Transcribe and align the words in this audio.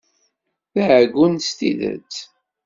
D 0.73 0.75
aɛeggun 0.83 1.33
s 1.47 1.49
tidet! 1.57 2.13